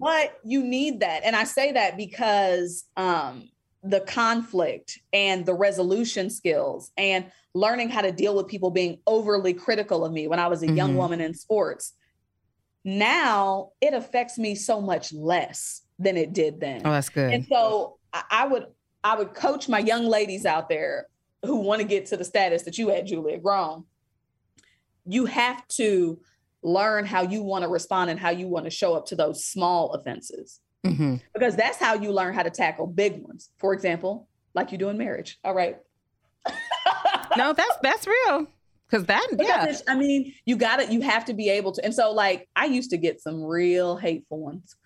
[0.00, 1.22] but you need that.
[1.24, 3.48] And i say that because um
[3.82, 9.52] the conflict and the resolution skills and learning how to deal with people being overly
[9.52, 10.76] critical of me when i was a mm-hmm.
[10.76, 11.94] young woman in sports
[12.84, 16.82] now it affects me so much less than it did then.
[16.84, 17.32] Oh, that's good.
[17.32, 17.98] And so
[18.30, 18.66] I would
[19.04, 21.06] I would coach my young ladies out there
[21.44, 23.84] who want to get to the status that you had, Julie, grown.
[25.04, 26.20] You have to
[26.62, 29.44] learn how you want to respond and how you want to show up to those
[29.44, 30.60] small offenses.
[30.86, 31.16] Mm-hmm.
[31.34, 33.50] Because that's how you learn how to tackle big ones.
[33.58, 35.38] For example, like you do in marriage.
[35.44, 35.78] All right.
[37.36, 38.46] no, that's that's real.
[38.92, 39.74] Cause that, yeah.
[39.88, 41.82] I mean, you got to You have to be able to.
[41.82, 44.76] And so, like, I used to get some real hateful ones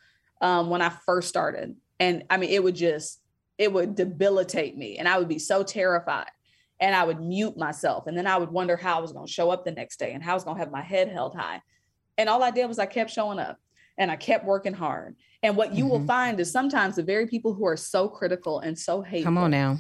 [0.40, 3.20] um, when I first started, and I mean, it would just,
[3.58, 6.30] it would debilitate me, and I would be so terrified,
[6.78, 9.32] and I would mute myself, and then I would wonder how I was going to
[9.32, 11.34] show up the next day, and how I was going to have my head held
[11.34, 11.60] high,
[12.16, 13.58] and all I did was I kept showing up,
[13.98, 15.16] and I kept working hard.
[15.42, 16.06] And what you will Mhm.
[16.06, 19.50] find is sometimes the very people who are so critical and so hateful Come on
[19.50, 19.78] now.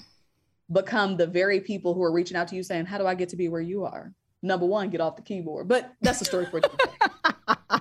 [0.72, 3.28] Become the very people who are reaching out to you saying, How do I get
[3.30, 4.12] to be where you are?
[4.42, 5.68] Number one, get off the keyboard.
[5.68, 7.80] But that's a story for you.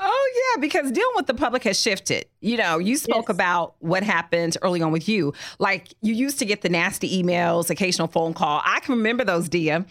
[0.00, 2.26] Oh yeah, because dealing with the public has shifted.
[2.40, 3.34] You know, you spoke Yes.
[3.34, 5.34] about what happened early on with you.
[5.58, 8.62] Like you used to get the nasty emails, occasional phone call.
[8.64, 9.84] I can remember those, Dia.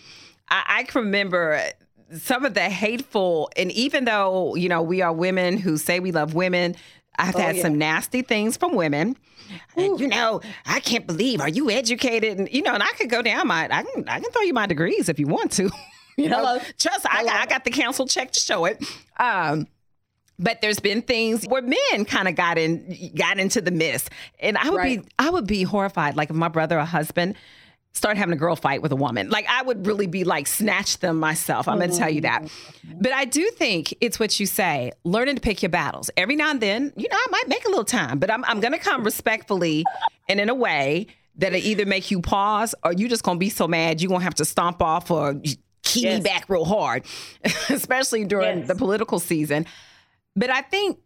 [0.50, 1.62] I, I can remember
[2.14, 6.12] some of the hateful, and even though you know we are women who say we
[6.12, 6.76] love women,
[7.18, 7.62] I've Oh, had yeah.
[7.64, 9.16] some nasty things from women.
[9.76, 11.40] And, you know, I can't believe.
[11.42, 12.38] Are you educated?
[12.38, 13.64] And you know, and I could go down my.
[13.72, 14.08] I can.
[14.08, 15.70] I can throw you my degrees if you want to.
[16.18, 16.60] you know, Hello.
[16.78, 17.06] trust.
[17.06, 17.32] I, Hello.
[17.34, 18.84] I got the council check to show it.
[19.18, 19.68] Um,
[20.40, 24.56] but there's been things where men kind of got in got into the mist and
[24.56, 27.34] i would be i would be horrified like if my brother or husband
[27.94, 29.30] start having a girl fight with a woman.
[29.30, 31.68] Like i would really be like snatch them myself.
[31.68, 32.44] I'm gonna tell you that.
[32.44, 33.00] Mm-hmm.
[33.02, 36.10] But i do think it's what you say learning to pick your battles.
[36.16, 38.60] Every now and then you know i might make a little time but i'm, I'm
[38.60, 39.84] gonna come respectfully
[40.30, 43.50] and in a way that it either make you pause or you just gonna be
[43.50, 45.42] so mad you're gonna have to stomp off or
[45.84, 47.06] key me back real hard
[47.70, 48.68] especially during Yes.
[48.68, 49.66] the political season.
[50.36, 51.00] But I think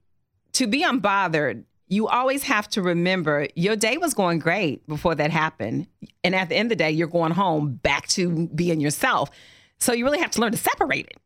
[0.54, 5.30] to be unbothered, you always have to remember your day was going great before that
[5.30, 5.86] happened.
[6.24, 9.30] And at the end of the day, you're going home back to being yourself.
[9.78, 11.18] So you really have to learn to separate it.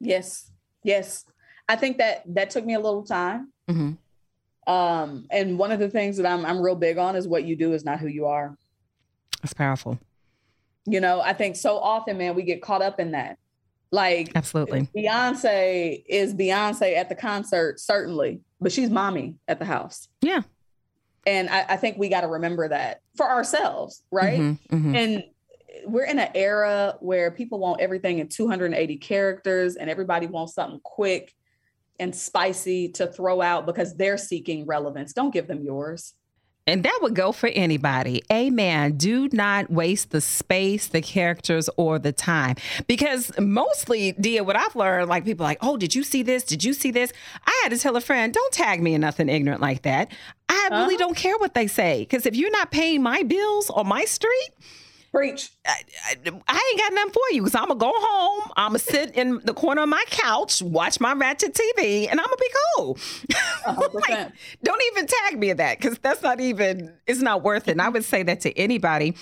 [0.00, 0.50] yes.
[0.84, 1.24] Yes.
[1.68, 3.52] I think that that took me a little time.
[3.70, 3.96] Mhm.
[4.66, 7.54] Um, and one of the things that I'm I'm real big on is what you
[7.54, 8.56] do is not who you are.
[9.40, 10.00] That's powerful.
[10.84, 13.38] You know, I think so often, man, we get caught up in that.
[13.92, 14.88] Like Absolutely.
[14.96, 20.08] Beyonce is Beyonce at the concert, certainly, but she's mommy at the house.
[20.20, 20.42] Yeah.
[21.26, 24.40] And I, I think we got to remember that for ourselves, right?
[24.40, 24.96] Mhm, mhm.
[24.96, 25.24] And
[25.86, 30.80] we're in an era where people want everything in 280 characters and everybody wants something
[30.82, 31.34] quick
[31.98, 35.12] and spicy to throw out because they're seeking relevance.
[35.12, 36.14] Don't give them yours.
[36.66, 38.22] And that would go for anybody.
[38.32, 38.96] Amen.
[38.96, 42.54] Do not waste the space, the characters, or the time.
[42.86, 46.44] Because mostly, Dia, what I've learned, like people are like, oh, did you see this?
[46.44, 47.12] Did you see this?
[47.62, 50.10] Had to tell a friend, don't tag me in nothing ignorant like that.
[50.48, 50.98] I really Uh-huh.
[50.98, 52.00] don't care what they say.
[52.00, 54.50] Because if you're not paying my bills on my street,
[55.12, 55.50] Preach.
[55.66, 55.74] I,
[56.06, 57.42] I, I ain't got nothing for you.
[57.42, 58.50] Because I'm going to go home.
[58.56, 62.18] I'm going to sit in the corner of my couch, watch my ratchet TV, and
[62.18, 62.94] I'm going to be cool.
[63.66, 64.32] 100%.
[64.62, 67.72] don't even tag me in that because that's not even it's not worth it.
[67.72, 69.14] And I would say that to anybody,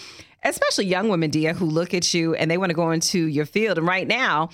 [0.45, 3.45] especially young women, Dia, who look at you and they want to go into your
[3.47, 3.77] field.
[3.77, 4.51] And right now,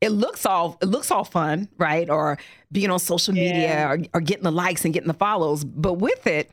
[0.00, 2.08] it looks all it looks all fun, right?
[2.08, 2.38] Or
[2.72, 3.92] being on social media Yeah.
[3.92, 5.64] or, or getting the likes and getting the follows.
[5.64, 6.50] But with it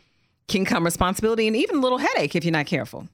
[0.47, 3.07] can come responsibility and even a little headache if you're not careful.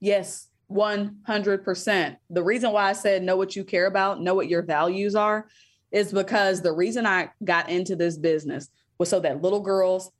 [0.00, 2.16] Yes, 100%.
[2.30, 5.48] The reason why I said know what you care about, know what your values are,
[5.90, 10.10] is because the reason I got into this business was so that little girls,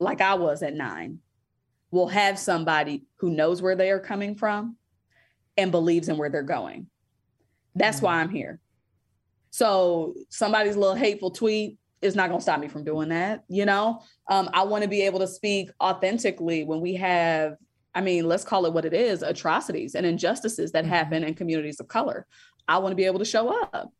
[0.00, 1.20] like I was at nine,
[1.90, 4.76] will have somebody who knows where they are coming from
[5.56, 6.88] and believes in where they're going.
[7.74, 8.20] That's why mm.
[8.20, 8.60] I'm here.
[9.50, 13.42] So somebody's little hateful tweet is not going to stop me from doing that.
[13.48, 17.56] You know, um, I want to be able to speak authentically when we have
[17.94, 20.88] I mean, let's call it what it is atrocities and injustices that Mhm.
[20.88, 22.26] happen in communities of color.
[22.68, 23.90] I want to be able to show up.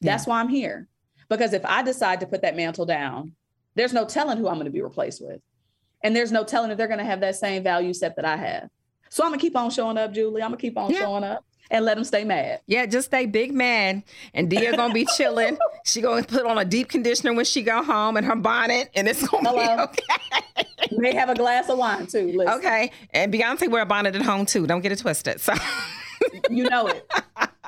[0.00, 0.88] That's why I'm here.
[1.28, 3.34] Because if I decide to put that mantle down,
[3.74, 5.40] there's no telling who I'm going to be replaced with.
[6.02, 8.36] And there's no telling if they're going to have that same value set that I
[8.36, 8.68] have.
[9.10, 10.40] So I'm going to keep on showing up, Julie.
[10.42, 11.00] I'm going to keep on Yeah.
[11.00, 12.60] showing up and let them stay mad.
[12.66, 14.02] Yeah, just stay big man.
[14.34, 15.56] And Dia gonna be chilling.
[15.84, 19.08] She gonna put on a deep conditioner when she go home and her bonnet, and
[19.08, 19.86] it's gonna Hello.
[19.86, 20.66] be okay.
[20.92, 22.32] May have a glass of wine too.
[22.36, 22.90] Listen, Okay.
[23.12, 24.66] And Beyonce wear a bonnet at home too.
[24.66, 25.40] Don't get it twisted.
[25.40, 25.52] So
[26.50, 27.06] you know it.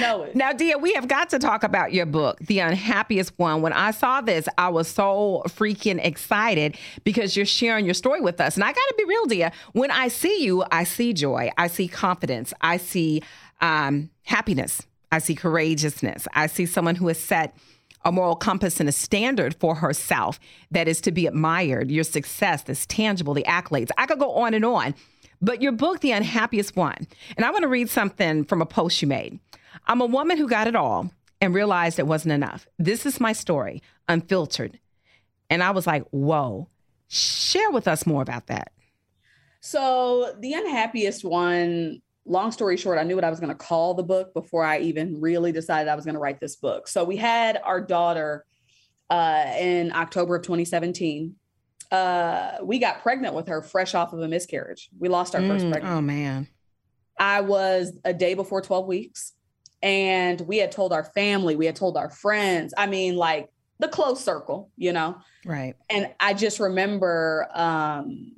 [0.00, 0.36] Know it.
[0.36, 3.62] now, Dia, we have got to talk about your book, The Unhappiest One.
[3.62, 8.40] When I saw this, I was so freaking excited because you're sharing your story with
[8.40, 8.56] us.
[8.56, 9.52] And I gotta be real, Dia.
[9.72, 13.22] When I see you, I see joy, I see confidence, I see
[13.60, 17.56] um, happiness, I see courageousness, I see someone who has set
[18.04, 20.40] a moral compass and a standard for herself
[20.70, 21.90] that is to be admired.
[21.90, 23.90] Your success, that's tangible, the accolades.
[23.98, 24.94] I could go on and on.
[25.42, 29.00] But your book, The Unhappiest One, and I want to read something from a post
[29.00, 29.38] you made.
[29.86, 32.66] I'm a woman who got it all and realized it wasn't enough.
[32.78, 34.78] This is my story, unfiltered.
[35.48, 36.68] And I was like, whoa,
[37.08, 38.72] share with us more about that.
[39.60, 43.94] So, The Unhappiest One, long story short, I knew what I was going to call
[43.94, 46.86] the book before I even really decided I was going to write this book.
[46.88, 48.44] So, we had our daughter
[49.08, 51.34] uh, in October of 2017
[51.90, 54.88] uh, we got pregnant with her fresh off of a miscarriage.
[54.98, 55.96] We lost our mm, first pregnancy.
[55.96, 56.48] Oh man.
[57.18, 59.34] I was a day before 12 weeks
[59.82, 62.72] and we had told our family, we had told our friends.
[62.76, 65.18] I mean, like the close circle, you know?
[65.44, 65.74] Right.
[65.88, 68.32] And I just remember um,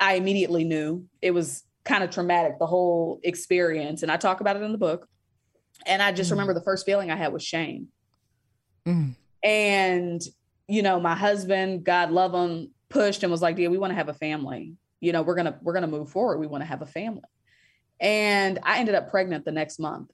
[0.00, 4.02] I immediately knew it was kind of traumatic, the whole experience.
[4.02, 5.08] And I talk about it in the book.
[5.86, 6.32] And I just mm.
[6.32, 7.88] remember the first feeling I had was shame.
[8.86, 9.14] Mm.
[9.42, 10.20] And,
[10.66, 13.94] you know, my husband, God love him, pushed and was like, "Yeah, we want to
[13.94, 14.74] have a family.
[15.00, 16.38] You know, we're gonna we're gonna move forward.
[16.38, 17.22] We want to have a family."
[18.00, 20.10] And I ended up pregnant the next month,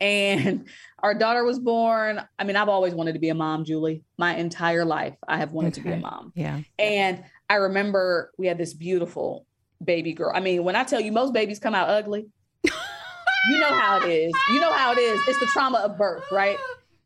[0.00, 0.66] and
[1.02, 2.20] our daughter was born.
[2.38, 4.02] I mean, I've always wanted to be a mom, Julie.
[4.18, 5.82] My entire life, I have wanted okay.
[5.82, 6.32] to be a mom.
[6.34, 6.60] Yeah.
[6.78, 9.46] And I remember we had this beautiful
[9.82, 10.32] baby girl.
[10.34, 12.26] I mean, when I tell you, most babies come out ugly.
[12.64, 14.32] you know how it is.
[14.52, 15.20] You know how it is.
[15.28, 16.56] It's the trauma of birth, right?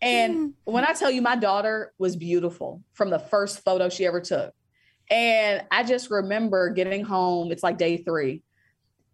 [0.02, 0.52] And mm.
[0.64, 4.54] when I tell you, my daughter was beautiful from the first photo she ever took.
[5.10, 8.42] And I just remember getting home, it's like day three.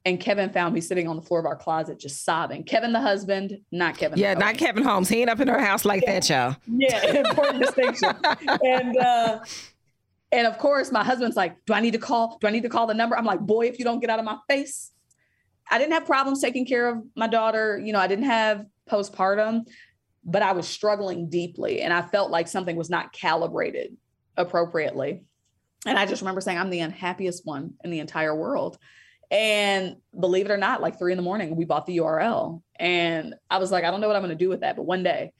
[0.04, 2.64] And Kevin found me sitting on the floor of our closet just sobbing.
[2.64, 4.18] Kevin, the husband, not Kevin.
[4.18, 5.08] Yeah, not Kevin Holmes.
[5.08, 6.20] He ain't up in her house like yeah.
[6.20, 6.56] that, y'all.
[6.66, 8.10] Yeah, important distinction.
[8.64, 9.38] And uh,
[10.32, 12.38] and of course, my husband's like, "Do I need to call?
[12.40, 14.18] Do I need to call the number?" I'm like, "Boy, if you don't get out
[14.18, 14.90] of my face."
[15.70, 17.78] I didn't have problems taking care of my daughter.
[17.78, 19.68] You know, I didn't have postpartum,
[20.24, 23.96] but I was struggling deeply, and I felt like something was not calibrated
[24.36, 25.22] appropriately.
[25.86, 28.78] And I just remember saying, I'm the unhappiest one in the entire world.
[29.30, 32.62] And believe it or not, like three in the morning, we bought the URL.
[32.76, 34.84] And I was like, I don't know what I'm going to do with that, but
[34.84, 35.32] one day,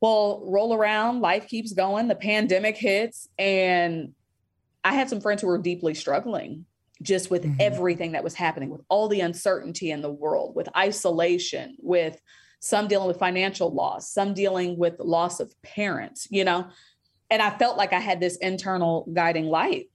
[0.00, 3.28] well, roll around, life keeps going, the pandemic hits.
[3.38, 4.14] And
[4.84, 6.66] I had some friends who were deeply struggling
[7.00, 7.60] just with mm-hmm.
[7.60, 12.20] everything that was happening, with all the uncertainty in the world, with isolation, with
[12.60, 16.66] some dealing with financial loss, some dealing with loss of parents, you know?
[17.30, 19.90] And I felt like I had this internal guiding light,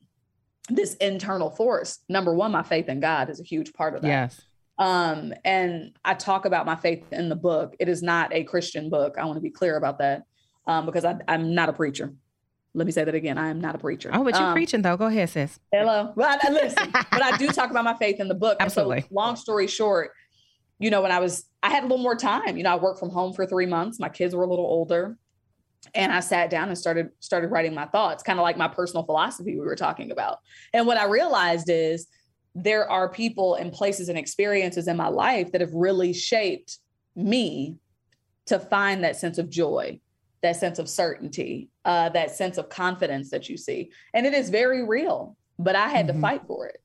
[0.69, 2.00] this internal force.
[2.10, 4.08] Number one, my faith in God is a huge part of that.
[4.08, 4.41] Yes.
[4.78, 7.76] Um, and I talk about my faith in the book.
[7.80, 9.15] It is not a Christian book.
[9.17, 10.24] I want to be clear about that
[10.67, 12.13] um, because I, am not a preacher.
[12.76, 13.38] Let me say that again.
[13.38, 14.10] I am not a preacher.
[14.12, 14.98] Oh, but you're um, preaching though.
[14.98, 15.60] Go ahead, sis.
[15.72, 16.12] Hello.
[16.15, 18.58] Well, I, listen, but I do talk about my faith in the book.
[18.60, 19.02] Absolutely.
[19.02, 20.12] So, long story short,
[20.80, 22.58] you know, when I was, I had a little more time.
[22.58, 24.00] You know, I worked from home for three months.
[24.00, 25.17] My kids were a little older
[25.93, 29.04] and I sat down and started started writing my thoughts, kind of like my personal
[29.04, 30.39] philosophy we were talking about.
[30.74, 32.08] And what I realized is
[32.56, 36.78] there are people and places and experiences in my life that have really shaped
[37.15, 37.78] me
[38.46, 40.00] to find that sense of joy,
[40.41, 43.91] that sense of certainty, uh, that sense of confidence that you see.
[44.13, 46.17] And it is very real, but I had mm-hmm.
[46.17, 46.82] to fight for it.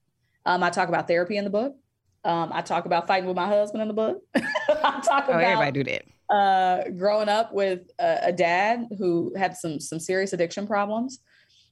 [0.47, 1.77] Um, I talk about therapy in the book.
[2.25, 4.23] Um, I talk about fighting with my husband in the book.
[4.35, 9.33] I talk oh, about everybody do that uh, growing up with a, a, dad who
[9.35, 11.21] had some some serious addiction problems.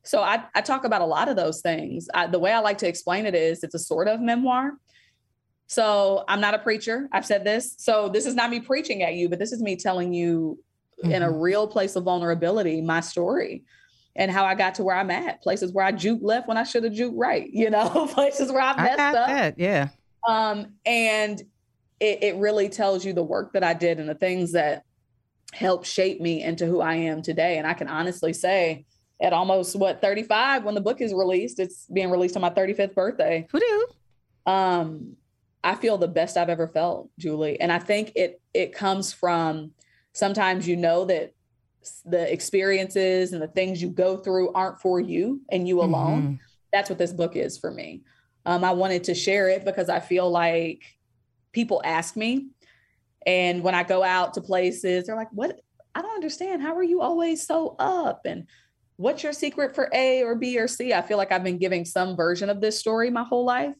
[0.02, 2.08] So I, I talk about a lot of those things.
[2.14, 4.72] I, the way I like to explain it is it's a sort of memoir.
[5.66, 7.08] So I'm not a preacher.
[7.12, 7.74] I've said this.
[7.78, 10.58] So this is not me preaching at you, but this is me telling you
[11.02, 11.12] mm-hmm.
[11.12, 11.40] in a mm-hmm.
[11.40, 13.64] real place of vulnerability my story
[14.14, 15.42] and how I got to where I'm at.
[15.42, 17.50] Places where I juke left when I should have juke right.
[17.52, 19.26] You know, places where I messed I up.
[19.26, 19.88] That, yeah.
[20.26, 21.42] Um, and
[22.00, 24.84] it, it really tells you the work that I did and the things that
[25.52, 27.58] helped shape me into who I am today.
[27.58, 28.84] And I can honestly say,
[29.20, 32.94] at almost what 35 when the book is released, it's being released on my 35th
[32.94, 33.46] birthday.
[33.50, 33.86] Who do?
[34.44, 35.16] Um,
[35.64, 37.60] I feel the best I've ever felt, Julie.
[37.60, 39.72] And I think it it comes from
[40.12, 41.32] sometimes you know that
[42.04, 46.22] the experiences and the things you go through aren't for you and you alone.
[46.22, 46.34] Mm-hmm.
[46.72, 48.02] That's what this book is for me.
[48.44, 50.82] Um, I wanted to share it because I feel like
[51.56, 52.48] people ask me.
[53.26, 55.58] And when I go out to places, they're like, what?
[55.94, 56.60] I don't understand.
[56.60, 58.20] How are you always so up?
[58.26, 58.46] And
[58.96, 60.92] what's your secret for A or B or C?
[60.92, 63.74] I feel like I've been giving some version of this story my whole life,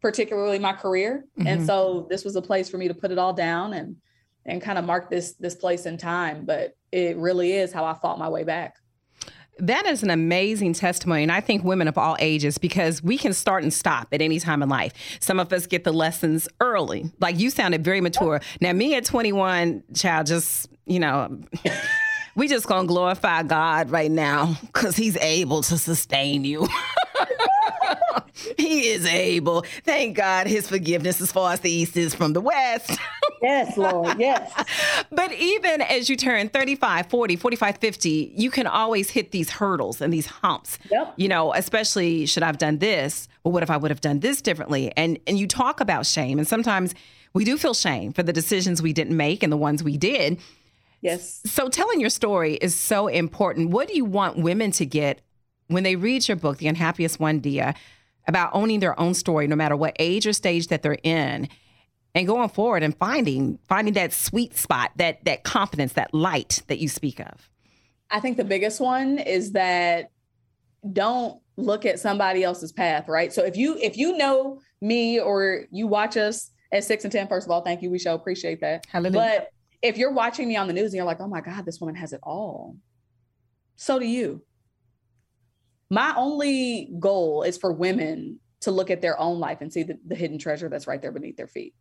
[0.00, 1.24] particularly my career.
[1.38, 1.46] Mm-hmm.
[1.46, 3.96] And so this was a place for me to put it all down and
[4.44, 6.44] and kind of mark this this place in time.
[6.44, 8.74] But it really is how I fought my way back.
[9.58, 11.22] That is an amazing testimony.
[11.22, 14.40] And I think women of all ages, because we can start and stop at any
[14.40, 14.92] time in life.
[15.20, 17.10] Some of us get the lessons early.
[17.20, 18.40] Like you sounded very mature.
[18.60, 21.38] Now, me at 21, child, just, you know,
[22.34, 26.66] we just gonna glorify God right now because He's able to sustain you.
[28.56, 29.64] he is able.
[29.84, 32.98] Thank God his forgiveness as far as the east is from the west.
[33.42, 34.18] yes, Lord.
[34.18, 34.52] Yes.
[35.10, 40.00] but even as you turn 35, 40, 45, 50, you can always hit these hurdles
[40.00, 40.78] and these humps.
[40.90, 41.14] Yep.
[41.16, 43.28] You know, especially should I've done this?
[43.44, 44.92] Well, what if I would have done this differently?
[44.96, 46.94] And and you talk about shame and sometimes
[47.34, 50.38] we do feel shame for the decisions we didn't make and the ones we did.
[51.00, 51.40] Yes.
[51.46, 53.70] So telling your story is so important.
[53.70, 55.20] What do you want women to get
[55.66, 57.74] when they read your book, The Unhappiest One, Dia,
[58.26, 61.48] about owning their own story, no matter what age or stage that they're in,
[62.14, 66.78] and going forward and finding finding that sweet spot, that that confidence, that light that
[66.78, 67.48] you speak of?
[68.10, 70.10] I think the biggest one is that
[70.92, 73.32] don't look at somebody else's path, right?
[73.32, 77.28] So if you if you know me or you watch us at six and ten,
[77.28, 77.90] first of all, thank you.
[77.90, 78.84] We shall appreciate that.
[78.86, 79.12] Hallelujah.
[79.12, 79.48] But
[79.80, 81.94] if you're watching me on the news and you're like, oh my God, this woman
[81.94, 82.76] has it all,
[83.76, 84.42] so do you.
[85.92, 89.98] My only goal is for women to look at their own life and see the,
[90.06, 91.74] the hidden treasure that's right there beneath their feet.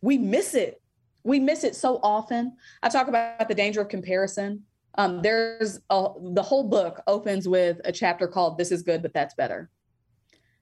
[0.00, 0.80] We miss it.
[1.22, 2.56] We miss it so often.
[2.82, 4.62] I talk about the danger of comparison.
[4.96, 9.12] Um, there's a, the whole book opens with a chapter called This is Good, but
[9.12, 9.68] That's Better.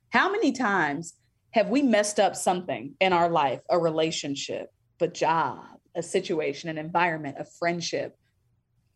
[0.09, 1.15] How many times
[1.53, 4.69] have we messed up something in our life, a relationship,
[5.01, 8.19] a job, a situation, an environment, a friendship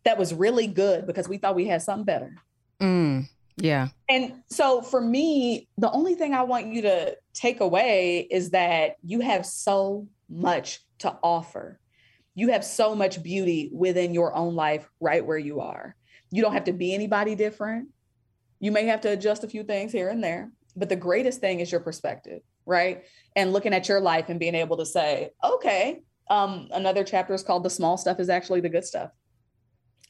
[0.03, 2.35] that was really good because we thought we had something better.
[2.81, 3.89] Mm, yeah.
[4.09, 8.97] And so for me, the only thing I want you to take away is that
[9.03, 11.79] you have so much to offer.
[12.33, 15.95] You have so much beauty within your own life right where you are.
[16.31, 17.89] You don't have to be anybody different.
[18.59, 21.61] You may have to adjust a few things here and there, but the greatest thing
[21.61, 23.03] is your perspective, right?
[23.35, 27.43] And looking at your life and being able to say, okay, um, another chapter is
[27.43, 29.11] called The Small Stuff is Actually the Good Stuff.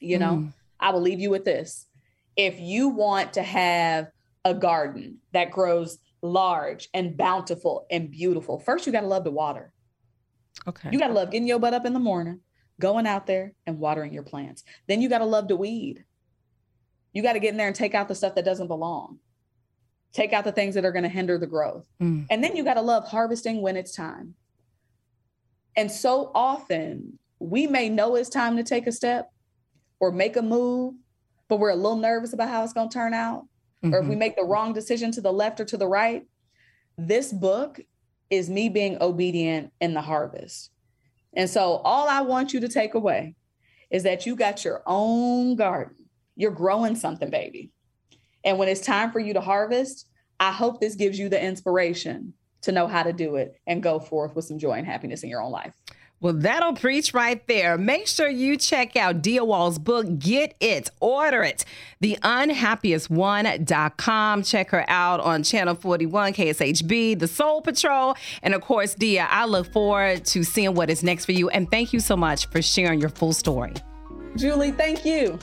[0.00, 0.52] You know, mm.
[0.80, 1.86] I will leave you with this.
[2.36, 4.08] If you want to have
[4.44, 9.30] a garden that grows large and bountiful and beautiful, first you got to love the
[9.30, 9.72] water.
[10.66, 10.90] Okay.
[10.92, 12.40] You got to love getting your butt up in the morning,
[12.80, 14.64] going out there and watering your plants.
[14.86, 16.04] Then you got to love the weed.
[17.12, 19.18] You got to get in there and take out the stuff that doesn't belong.
[20.12, 21.86] Take out the things that are going to hinder the growth.
[22.00, 22.26] Mm.
[22.30, 24.34] And then you got to love harvesting when it's time.
[25.76, 29.30] And so often we may know it's time to take a step
[30.00, 30.94] or make a move,
[31.48, 33.46] but we're a little nervous about how it's going to turn out.
[33.84, 33.94] Mm-hmm.
[33.94, 34.18] Or if we mm-hmm.
[34.20, 36.24] make the wrong decision to the left or to the right.
[36.98, 37.80] This book
[38.30, 40.70] is me being obedient in the harvest.
[41.34, 43.36] And so all I want you to take away
[43.90, 46.06] is that you got your own garden.
[46.34, 47.70] You're growing something, baby.
[48.44, 50.08] And when it's time for you to harvest,
[50.40, 52.32] I hope this gives you the inspiration
[52.62, 55.28] to know how to do it and go forth with some joy and happiness in
[55.28, 55.74] your own life.
[56.20, 57.76] Well, that'll preach right there.
[57.76, 61.66] Make sure you check out Dia Wall's book, Get It, order it.
[62.02, 64.42] TheUnhappiestOne.com.
[64.42, 68.16] Check her out on Channel 41, KSHB, The Soul Patrol.
[68.42, 71.50] And of course, Dia, I look forward to seeing what is next for you.
[71.50, 73.74] And thank you so much for sharing your full story.
[74.36, 75.38] Julie, thank you.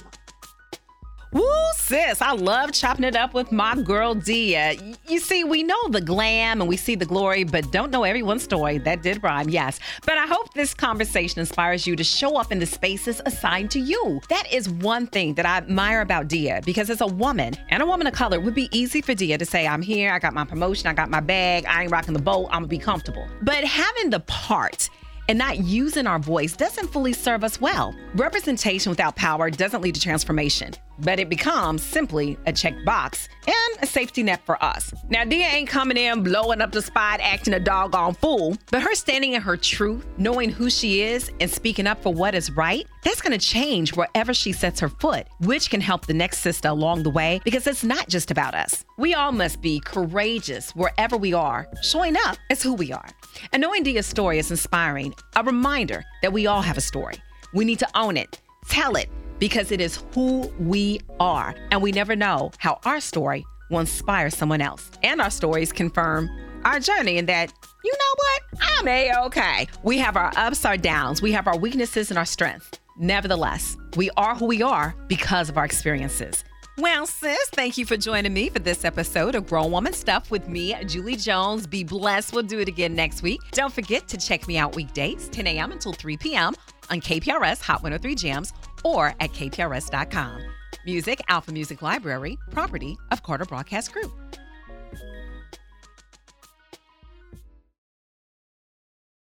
[1.33, 1.43] Woo,
[1.77, 4.75] sis, I love chopping it up with my girl Dia.
[5.07, 8.43] You see, we know the glam and we see the glory, but don't know everyone's
[8.43, 8.77] story.
[8.77, 9.79] That did rhyme, yes.
[10.05, 13.79] But I hope this conversation inspires you to show up in the spaces assigned to
[13.79, 14.21] you.
[14.29, 17.85] That is one thing that I admire about Dia because as a woman and a
[17.87, 20.35] woman of color, it would be easy for Dia to say, I'm here, I got
[20.35, 23.27] my promotion, I got my bag, I ain't rocking the boat, I'm gonna be comfortable.
[23.41, 24.87] But having the part,
[25.29, 27.95] and not using our voice doesn't fully serve us well.
[28.15, 33.85] Representation without power doesn't lead to transformation but it becomes simply a checkbox and a
[33.85, 34.93] safety net for us.
[35.09, 38.95] Now, Dia ain't coming in, blowing up the spot, acting a doggone fool, but her
[38.95, 42.85] standing in her truth, knowing who she is, and speaking up for what is right,
[43.03, 47.03] that's gonna change wherever she sets her foot, which can help the next sister along
[47.03, 48.85] the way because it's not just about us.
[48.97, 53.07] We all must be courageous wherever we are, showing up as who we are.
[53.51, 57.15] And knowing Dia's story is inspiring, a reminder that we all have a story.
[57.53, 59.09] We need to own it, tell it,
[59.43, 61.53] because it is who we are.
[61.69, 64.89] And we never know how our story will inspire someone else.
[65.03, 66.29] And our stories confirm
[66.63, 67.51] our journey in that,
[67.83, 68.61] you know what?
[68.61, 69.67] I'm A okay.
[69.83, 72.79] We have our ups, our downs, we have our weaknesses and our strengths.
[72.97, 76.45] Nevertheless, we are who we are because of our experiences.
[76.77, 80.47] Well, sis, thank you for joining me for this episode of Grown Woman Stuff with
[80.47, 81.67] me, Julie Jones.
[81.67, 82.31] Be blessed.
[82.31, 83.41] We'll do it again next week.
[83.51, 85.73] Don't forget to check me out weekdays, 10 a.m.
[85.73, 86.55] until 3 p.m.
[86.89, 88.53] on KPRS Hot 103 Jams
[88.83, 90.41] or at kprs.com.
[90.85, 94.11] Music, Alpha Music Library, property of Carter Broadcast Group.